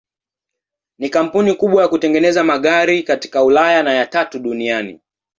Ni 0.99 1.09
kampuni 1.09 1.53
kubwa 1.53 1.81
ya 1.81 1.87
kutengeneza 1.87 2.43
magari 2.43 3.03
katika 3.03 3.43
Ulaya 3.43 3.83
na 3.83 3.93
ya 3.93 4.05
tatu 4.05 4.39
duniani. 4.39 4.99